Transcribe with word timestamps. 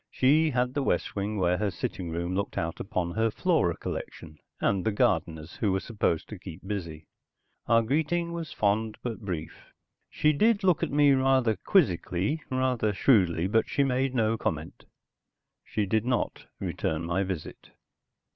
She 0.09 0.49
had 0.49 0.73
the 0.73 0.81
west 0.81 1.15
wing 1.15 1.37
where 1.37 1.59
her 1.59 1.69
sitting 1.69 2.09
room 2.09 2.33
looked 2.33 2.57
out 2.57 2.79
upon 2.79 3.11
her 3.11 3.29
flora 3.29 3.77
collection 3.77 4.39
and 4.59 4.83
the 4.83 4.91
gardeners 4.91 5.57
who 5.57 5.71
were 5.71 5.79
supposed 5.79 6.27
to 6.29 6.39
keep 6.39 6.67
busy. 6.67 7.05
Our 7.67 7.83
greeting 7.83 8.33
was 8.33 8.51
fond, 8.51 8.97
but 9.03 9.19
brief. 9.23 9.71
She 10.09 10.33
did 10.33 10.63
look 10.63 10.81
at 10.81 10.89
me 10.89 11.11
rather 11.11 11.55
quizzically, 11.55 12.41
rather 12.49 12.93
shrewdly, 12.93 13.45
but 13.45 13.69
she 13.69 13.83
made 13.83 14.15
no 14.15 14.39
comment. 14.39 14.85
She 15.63 15.85
did 15.85 16.03
not 16.03 16.47
return 16.59 17.05
my 17.05 17.21
visit. 17.21 17.69